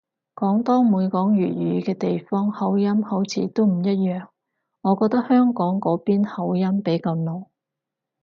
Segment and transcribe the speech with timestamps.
[0.33, 4.29] 廣東每講粵語嘅地方口音好似都唔一樣，
[4.81, 7.45] 我覺得香港嗰邊口音比較濃